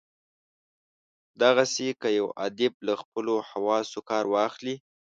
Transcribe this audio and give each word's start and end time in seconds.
دغسي 1.41 1.89
که 2.01 2.09
یو 2.19 2.27
ادیب 2.45 2.73
له 2.87 2.93
خپلو 3.01 3.33
حواسو 3.49 3.99
کار 4.09 4.25
واخلي. 4.33 4.75